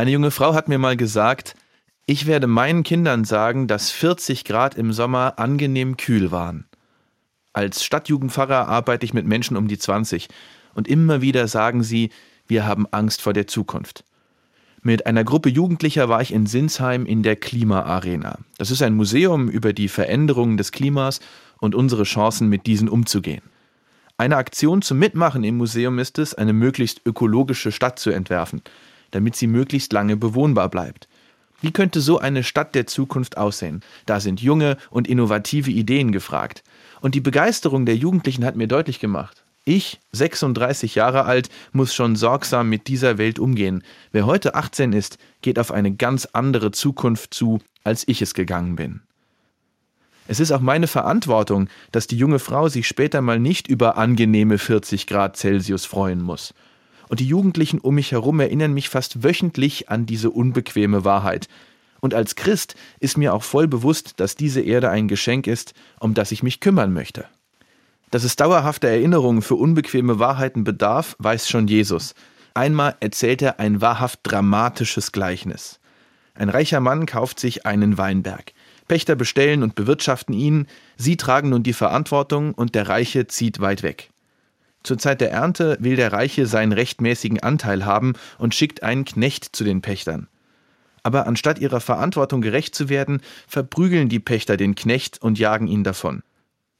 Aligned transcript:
Eine 0.00 0.12
junge 0.12 0.30
Frau 0.30 0.54
hat 0.54 0.66
mir 0.66 0.78
mal 0.78 0.96
gesagt, 0.96 1.54
ich 2.06 2.24
werde 2.24 2.46
meinen 2.46 2.84
Kindern 2.84 3.24
sagen, 3.24 3.66
dass 3.66 3.90
40 3.90 4.46
Grad 4.46 4.74
im 4.74 4.94
Sommer 4.94 5.38
angenehm 5.38 5.98
kühl 5.98 6.30
waren. 6.30 6.64
Als 7.52 7.84
Stadtjugendpfarrer 7.84 8.66
arbeite 8.66 9.04
ich 9.04 9.12
mit 9.12 9.26
Menschen 9.26 9.58
um 9.58 9.68
die 9.68 9.76
20 9.76 10.28
und 10.72 10.88
immer 10.88 11.20
wieder 11.20 11.48
sagen 11.48 11.82
sie, 11.82 12.08
wir 12.46 12.64
haben 12.64 12.86
Angst 12.90 13.20
vor 13.20 13.34
der 13.34 13.46
Zukunft. 13.46 14.04
Mit 14.80 15.04
einer 15.04 15.22
Gruppe 15.22 15.50
Jugendlicher 15.50 16.08
war 16.08 16.22
ich 16.22 16.32
in 16.32 16.46
Sinsheim 16.46 17.04
in 17.04 17.22
der 17.22 17.36
Klimaarena. 17.36 18.38
Das 18.56 18.70
ist 18.70 18.80
ein 18.80 18.94
Museum 18.94 19.50
über 19.50 19.74
die 19.74 19.88
Veränderungen 19.88 20.56
des 20.56 20.72
Klimas 20.72 21.20
und 21.58 21.74
unsere 21.74 22.04
Chancen, 22.04 22.48
mit 22.48 22.64
diesen 22.64 22.88
umzugehen. 22.88 23.42
Eine 24.16 24.38
Aktion 24.38 24.80
zum 24.80 24.98
Mitmachen 24.98 25.44
im 25.44 25.58
Museum 25.58 25.98
ist 25.98 26.18
es, 26.18 26.32
eine 26.32 26.54
möglichst 26.54 27.02
ökologische 27.04 27.70
Stadt 27.70 27.98
zu 27.98 28.08
entwerfen, 28.08 28.62
damit 29.10 29.36
sie 29.36 29.46
möglichst 29.46 29.92
lange 29.92 30.16
bewohnbar 30.16 30.68
bleibt. 30.68 31.08
Wie 31.60 31.72
könnte 31.72 32.00
so 32.00 32.18
eine 32.18 32.42
Stadt 32.42 32.74
der 32.74 32.86
Zukunft 32.86 33.36
aussehen? 33.36 33.82
Da 34.06 34.20
sind 34.20 34.40
junge 34.40 34.76
und 34.90 35.08
innovative 35.08 35.70
Ideen 35.70 36.10
gefragt. 36.10 36.62
Und 37.00 37.14
die 37.14 37.20
Begeisterung 37.20 37.86
der 37.86 37.96
Jugendlichen 37.96 38.44
hat 38.44 38.56
mir 38.56 38.66
deutlich 38.66 38.98
gemacht, 38.98 39.44
ich, 39.64 40.00
36 40.12 40.94
Jahre 40.94 41.26
alt, 41.26 41.50
muss 41.72 41.94
schon 41.94 42.16
sorgsam 42.16 42.70
mit 42.70 42.88
dieser 42.88 43.18
Welt 43.18 43.38
umgehen. 43.38 43.84
Wer 44.10 44.24
heute 44.24 44.54
18 44.54 44.94
ist, 44.94 45.18
geht 45.42 45.58
auf 45.58 45.70
eine 45.70 45.92
ganz 45.92 46.26
andere 46.32 46.70
Zukunft 46.70 47.34
zu, 47.34 47.60
als 47.84 48.08
ich 48.08 48.22
es 48.22 48.32
gegangen 48.32 48.76
bin. 48.76 49.02
Es 50.28 50.40
ist 50.40 50.52
auch 50.52 50.60
meine 50.60 50.86
Verantwortung, 50.86 51.68
dass 51.92 52.06
die 52.06 52.16
junge 52.16 52.38
Frau 52.38 52.68
sich 52.68 52.86
später 52.86 53.20
mal 53.20 53.38
nicht 53.38 53.68
über 53.68 53.98
angenehme 53.98 54.58
40 54.58 55.06
Grad 55.06 55.36
Celsius 55.36 55.84
freuen 55.84 56.22
muss. 56.22 56.54
Und 57.10 57.18
die 57.18 57.26
Jugendlichen 57.26 57.80
um 57.80 57.96
mich 57.96 58.12
herum 58.12 58.38
erinnern 58.38 58.72
mich 58.72 58.88
fast 58.88 59.24
wöchentlich 59.24 59.88
an 59.88 60.06
diese 60.06 60.30
unbequeme 60.30 61.04
Wahrheit. 61.04 61.48
Und 61.98 62.14
als 62.14 62.36
Christ 62.36 62.76
ist 63.00 63.18
mir 63.18 63.34
auch 63.34 63.42
voll 63.42 63.66
bewusst, 63.66 64.20
dass 64.20 64.36
diese 64.36 64.60
Erde 64.60 64.90
ein 64.90 65.08
Geschenk 65.08 65.48
ist, 65.48 65.74
um 65.98 66.14
das 66.14 66.30
ich 66.30 66.44
mich 66.44 66.60
kümmern 66.60 66.92
möchte. 66.92 67.24
Dass 68.12 68.22
es 68.22 68.36
dauerhafte 68.36 68.86
Erinnerungen 68.86 69.42
für 69.42 69.56
unbequeme 69.56 70.20
Wahrheiten 70.20 70.62
bedarf, 70.62 71.16
weiß 71.18 71.48
schon 71.48 71.66
Jesus. 71.66 72.14
Einmal 72.54 72.94
erzählt 73.00 73.42
er 73.42 73.58
ein 73.58 73.80
wahrhaft 73.80 74.20
dramatisches 74.22 75.10
Gleichnis. 75.10 75.80
Ein 76.36 76.48
reicher 76.48 76.78
Mann 76.78 77.06
kauft 77.06 77.40
sich 77.40 77.66
einen 77.66 77.98
Weinberg. 77.98 78.52
Pächter 78.86 79.16
bestellen 79.16 79.64
und 79.64 79.74
bewirtschaften 79.74 80.32
ihn, 80.32 80.68
sie 80.96 81.16
tragen 81.16 81.48
nun 81.48 81.64
die 81.64 81.72
Verantwortung 81.72 82.54
und 82.54 82.76
der 82.76 82.88
Reiche 82.88 83.26
zieht 83.26 83.58
weit 83.58 83.82
weg. 83.82 84.09
Zur 84.82 84.98
Zeit 84.98 85.20
der 85.20 85.30
Ernte 85.30 85.76
will 85.80 85.96
der 85.96 86.12
Reiche 86.12 86.46
seinen 86.46 86.72
rechtmäßigen 86.72 87.40
Anteil 87.40 87.84
haben 87.84 88.14
und 88.38 88.54
schickt 88.54 88.82
einen 88.82 89.04
Knecht 89.04 89.54
zu 89.54 89.64
den 89.64 89.82
Pächtern. 89.82 90.28
Aber 91.02 91.26
anstatt 91.26 91.58
ihrer 91.58 91.80
Verantwortung 91.80 92.40
gerecht 92.40 92.74
zu 92.74 92.88
werden, 92.88 93.20
verprügeln 93.46 94.08
die 94.08 94.20
Pächter 94.20 94.56
den 94.56 94.74
Knecht 94.74 95.20
und 95.22 95.38
jagen 95.38 95.66
ihn 95.66 95.84
davon. 95.84 96.22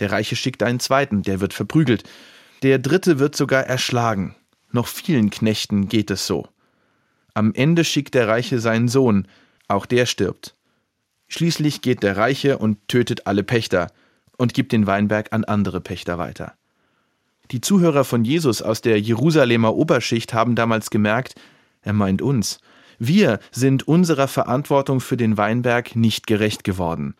Der 0.00 0.10
Reiche 0.10 0.36
schickt 0.36 0.62
einen 0.62 0.80
zweiten, 0.80 1.22
der 1.22 1.40
wird 1.40 1.54
verprügelt. 1.54 2.04
Der 2.62 2.78
dritte 2.78 3.18
wird 3.18 3.36
sogar 3.36 3.64
erschlagen. 3.64 4.36
Noch 4.70 4.86
vielen 4.86 5.30
Knechten 5.30 5.88
geht 5.88 6.10
es 6.10 6.26
so. 6.26 6.48
Am 7.34 7.54
Ende 7.54 7.84
schickt 7.84 8.14
der 8.14 8.28
Reiche 8.28 8.58
seinen 8.58 8.88
Sohn, 8.88 9.26
auch 9.68 9.86
der 9.86 10.06
stirbt. 10.06 10.54
Schließlich 11.28 11.80
geht 11.80 12.02
der 12.02 12.16
Reiche 12.16 12.58
und 12.58 12.88
tötet 12.88 13.26
alle 13.26 13.42
Pächter 13.42 13.90
und 14.36 14.54
gibt 14.54 14.72
den 14.72 14.86
Weinberg 14.86 15.32
an 15.32 15.44
andere 15.44 15.80
Pächter 15.80 16.18
weiter. 16.18 16.54
Die 17.52 17.60
Zuhörer 17.60 18.04
von 18.04 18.24
Jesus 18.24 18.62
aus 18.62 18.80
der 18.80 18.98
Jerusalemer 18.98 19.74
Oberschicht 19.74 20.32
haben 20.32 20.54
damals 20.54 20.88
gemerkt, 20.88 21.34
er 21.82 21.92
meint 21.92 22.22
uns. 22.22 22.60
Wir 22.98 23.40
sind 23.50 23.86
unserer 23.86 24.26
Verantwortung 24.26 25.00
für 25.00 25.18
den 25.18 25.36
Weinberg 25.36 25.94
nicht 25.94 26.26
gerecht 26.26 26.64
geworden. 26.64 27.14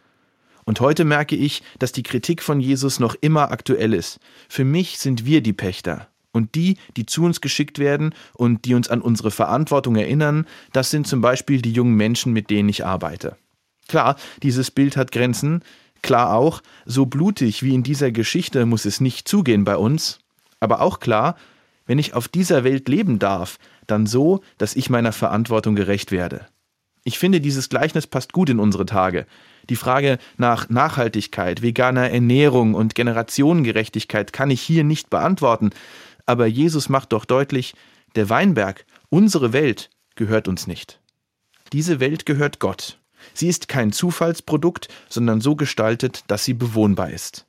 Und 0.65 0.81
heute 0.81 1.05
merke 1.05 1.37
ich, 1.37 1.63
dass 1.79 1.93
die 1.93 2.03
Kritik 2.03 2.43
von 2.43 2.61
Jesus 2.61 2.99
noch 2.99 3.15
immer 3.21 3.51
aktuell 3.51 3.93
ist. 3.93 4.21
Für 4.49 4.65
mich 4.65 4.99
sind 4.99 5.27
wir 5.27 5.43
die 5.43 5.53
Pächter. 5.53 6.09
Und 6.33 6.55
die, 6.55 6.79
die 6.97 7.05
zu 7.05 7.25
uns 7.25 7.43
geschickt 7.43 7.79
werden 7.79 8.15
und 8.33 8.65
die 8.65 8.73
uns 8.73 8.89
an 8.89 9.03
unsere 9.03 9.31
Verantwortung 9.31 9.97
erinnern, 9.97 10.47
das 10.73 10.91
sind 10.91 11.07
zum 11.07 11.21
Beispiel 11.21 11.61
die 11.61 11.73
jungen 11.73 11.95
Menschen, 11.95 12.33
mit 12.33 12.49
denen 12.49 12.71
ich 12.71 12.87
arbeite. 12.87 13.37
Klar, 13.87 14.17
dieses 14.43 14.71
Bild 14.71 14.97
hat 14.97 15.13
Grenzen. 15.13 15.63
Klar 16.01 16.35
auch, 16.35 16.63
so 16.87 17.05
blutig 17.05 17.63
wie 17.63 17.75
in 17.75 17.83
dieser 17.83 18.13
Geschichte 18.13 18.65
muss 18.65 18.87
es 18.87 19.01
nicht 19.01 19.29
zugehen 19.29 19.65
bei 19.65 19.77
uns. 19.77 20.22
Aber 20.63 20.81
auch 20.81 21.01
klar, 21.01 21.35
wenn 21.87 21.99
ich 21.99 22.15
auf 22.15 22.29
dieser 22.29 22.63
Welt 22.63 22.89
leben 22.89 23.19
darf, 23.19 23.59
dann 23.89 24.07
so, 24.07 24.43
dass 24.59 24.77
ich 24.77 24.91
meiner 24.91 25.11
Verantwortung 25.11 25.75
gerecht 25.75 26.13
werde. 26.13 26.47
Ich 27.03 27.19
finde, 27.19 27.41
dieses 27.41 27.69
Gleichnis 27.69 28.07
passt 28.07 28.33
gut 28.33 28.49
in 28.49 28.61
unsere 28.61 28.87
Tage. 28.87 29.27
Die 29.69 29.75
Frage 29.75 30.19
nach 30.37 30.69
Nachhaltigkeit, 30.69 31.63
veganer 31.63 32.11
Ernährung 32.11 32.75
und 32.75 32.95
Generationengerechtigkeit 32.95 34.33
kann 34.33 34.51
ich 34.51 34.63
hier 34.63 34.85
nicht 34.85 35.11
beantworten, 35.11 35.71
aber 36.27 36.47
Jesus 36.47 36.89
macht 36.89 37.13
doch 37.13 37.25
deutlich, 37.25 37.75
der 38.15 38.29
Weinberg, 38.29 38.87
unsere 39.09 39.53
Welt, 39.53 39.91
gehört 40.15 40.47
uns 40.47 40.69
nicht. 40.69 41.01
Diese 41.73 41.99
Welt 41.99 42.25
gehört 42.25 42.61
Gott. 42.61 43.01
Sie 43.35 43.49
ist 43.49 43.67
kein 43.67 43.91
Zufallsprodukt, 43.91 44.87
sondern 45.09 45.41
so 45.41 45.57
gestaltet, 45.57 46.23
dass 46.29 46.45
sie 46.45 46.55
bewohnbar 46.55 47.11
ist. 47.11 47.47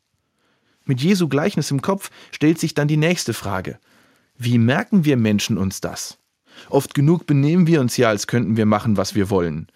Mit 0.85 1.01
Jesu 1.01 1.27
Gleichnis 1.27 1.71
im 1.71 1.81
Kopf 1.81 2.11
stellt 2.31 2.59
sich 2.59 2.73
dann 2.73 2.87
die 2.87 2.97
nächste 2.97 3.33
Frage. 3.33 3.79
Wie 4.37 4.57
merken 4.57 5.05
wir 5.05 5.15
Menschen 5.17 5.57
uns 5.57 5.79
das? 5.79 6.17
Oft 6.69 6.93
genug 6.93 7.25
benehmen 7.25 7.67
wir 7.67 7.81
uns 7.81 7.97
ja, 7.97 8.09
als 8.09 8.27
könnten 8.27 8.57
wir 8.57 8.65
machen, 8.65 8.97
was 8.97 9.15
wir 9.15 9.29
wollen. 9.29 9.67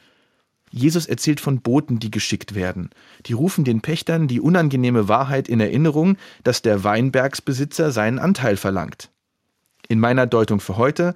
Jesus 0.70 1.06
erzählt 1.06 1.40
von 1.40 1.62
Boten, 1.62 2.00
die 2.00 2.12
geschickt 2.12 2.56
werden. 2.56 2.90
Die 3.26 3.34
rufen 3.34 3.64
den 3.64 3.82
Pächtern 3.82 4.28
die 4.28 4.42
unangenehme 4.42 5.08
Wahrheit 5.08 5.48
in 5.48 5.60
Erinnerung, 5.60 6.18
dass 6.44 6.62
der 6.62 6.84
Weinbergsbesitzer 6.84 7.92
seinen 7.92 8.20
Anteil 8.20 8.58
verlangt. 8.58 9.10
In 9.88 10.00
meiner 10.00 10.28
Deutung 10.28 10.60
für 10.60 10.76
heute, 10.76 11.16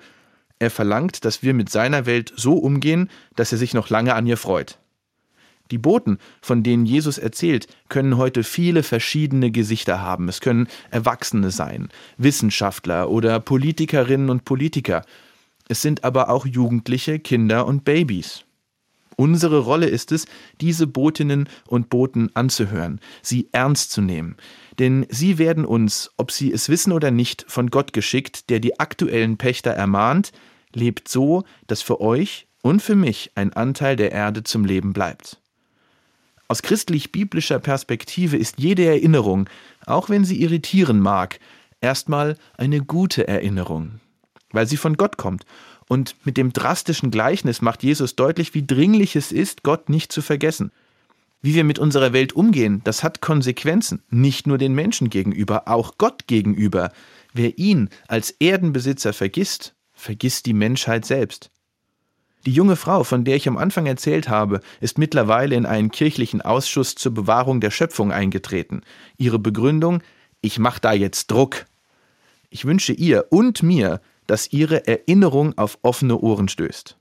er 0.60 0.70
verlangt, 0.70 1.26
dass 1.26 1.44
wir 1.44 1.54
mit 1.54 1.70
seiner 1.70 2.06
Welt 2.06 2.32
so 2.36 2.54
umgehen, 2.54 3.10
dass 3.36 3.52
er 3.52 3.58
sich 3.58 3.74
noch 3.74 3.90
lange 3.90 4.16
an 4.16 4.26
ihr 4.26 4.38
freut. 4.38 4.80
Die 5.72 5.78
Boten, 5.78 6.18
von 6.42 6.64
denen 6.64 6.86
Jesus 6.86 7.18
erzählt, 7.18 7.68
können 7.90 8.18
heute 8.18 8.44
viele 8.44 8.84
verschiedene 8.84 9.52
Gesichter 9.52 10.02
haben. 10.02 10.28
Es 10.28 10.42
können 10.42 10.68
Erwachsene 10.92 11.50
sein, 11.50 11.90
Wissenschaftler 12.18 13.10
oder 13.10 13.40
Politikerinnen 13.40 14.30
und 14.30 14.46
Politiker. 14.46 15.04
Es 15.70 15.82
sind 15.82 16.04
aber 16.04 16.30
auch 16.30 16.46
Jugendliche, 16.46 17.20
Kinder 17.20 17.66
und 17.66 17.86
Babys. 17.86 18.44
Unsere 19.16 19.60
Rolle 19.60 19.88
ist 19.88 20.12
es, 20.12 20.26
diese 20.62 20.88
Botinnen 20.88 21.48
und 21.68 21.90
Boten 21.90 22.32
anzuhören, 22.34 23.00
sie 23.22 23.50
ernst 23.52 23.92
zu 23.92 24.02
nehmen. 24.02 24.36
Denn 24.80 25.06
sie 25.10 25.38
werden 25.38 25.64
uns, 25.64 26.12
ob 26.18 26.32
sie 26.32 26.52
es 26.52 26.70
wissen 26.70 26.92
oder 26.92 27.12
nicht, 27.12 27.46
von 27.48 27.70
Gott 27.70 27.94
geschickt, 27.94 28.50
der 28.50 28.60
die 28.60 28.80
aktuellen 28.80 29.38
Pächter 29.38 29.72
ermahnt, 29.72 30.32
lebt 30.74 31.08
so, 31.08 31.44
dass 31.68 31.82
für 31.82 32.02
euch 32.02 32.48
und 32.62 32.82
für 32.82 32.96
mich 32.96 33.32
ein 33.36 33.54
Anteil 33.54 33.96
der 33.96 34.12
Erde 34.12 34.44
zum 34.44 34.66
Leben 34.66 34.94
bleibt. 34.94 35.42
Aus 36.52 36.64
christlich-biblischer 36.64 37.60
Perspektive 37.60 38.36
ist 38.36 38.60
jede 38.60 38.84
Erinnerung, 38.84 39.50
auch 39.86 40.10
wenn 40.10 40.26
sie 40.26 40.42
irritieren 40.42 41.00
mag, 41.00 41.40
erstmal 41.80 42.36
eine 42.58 42.82
gute 42.82 43.26
Erinnerung, 43.26 44.02
weil 44.52 44.68
sie 44.68 44.76
von 44.76 44.98
Gott 44.98 45.16
kommt 45.16 45.46
und 45.88 46.14
mit 46.26 46.36
dem 46.36 46.52
drastischen 46.52 47.10
Gleichnis 47.10 47.62
macht 47.62 47.84
Jesus 47.84 48.18
deutlich, 48.18 48.54
wie 48.54 48.68
dringlich 48.68 49.16
es 49.16 49.32
ist, 49.32 49.64
Gott 49.64 49.88
nicht 49.88 50.12
zu 50.12 50.22
vergessen. 50.22 50.74
Wie 51.42 51.56
wir 51.56 51.64
mit 51.64 51.80
unserer 51.80 52.12
Welt 52.12 52.34
umgehen, 52.34 52.82
das 52.84 53.02
hat 53.02 53.22
Konsequenzen, 53.22 54.04
nicht 54.10 54.46
nur 54.46 54.58
den 54.58 54.74
Menschen 54.74 55.10
gegenüber, 55.10 55.70
auch 55.70 55.98
Gott 55.98 56.28
gegenüber. 56.28 56.92
Wer 57.34 57.58
ihn 57.60 57.88
als 58.10 58.30
Erdenbesitzer 58.42 59.14
vergisst, 59.14 59.74
vergisst 59.94 60.48
die 60.48 60.54
Menschheit 60.54 61.06
selbst. 61.06 61.50
Die 62.46 62.52
junge 62.52 62.76
Frau, 62.76 63.04
von 63.04 63.24
der 63.24 63.36
ich 63.36 63.48
am 63.48 63.58
Anfang 63.58 63.86
erzählt 63.86 64.28
habe, 64.28 64.62
ist 64.80 64.98
mittlerweile 64.98 65.56
in 65.56 65.68
einen 65.68 65.92
kirchlichen 65.92 66.42
Ausschuss 66.42 66.96
zur 66.96 67.14
Bewahrung 67.14 67.62
der 67.62 67.70
Schöpfung 67.70 68.12
eingetreten. 68.12 68.82
Ihre 69.18 69.38
Begründung, 69.38 70.02
ich 70.42 70.58
mache 70.58 70.82
da 70.82 70.92
jetzt 70.94 71.30
Druck. 71.30 71.66
Ich 72.50 72.66
wünsche 72.66 72.94
ihr 72.94 73.26
und 73.30 73.62
mir, 73.62 74.02
dass 74.26 74.52
ihre 74.52 74.88
Erinnerung 74.88 75.58
auf 75.58 75.78
offene 75.84 76.18
Ohren 76.18 76.48
stößt. 76.48 76.98